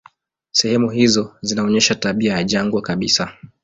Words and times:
Sehemu 0.51 0.89
hizo 0.89 1.35
zinaonyesha 1.41 1.95
tabia 1.95 2.33
ya 2.33 2.43
jangwa 2.43 2.81
kabisa. 2.81 3.33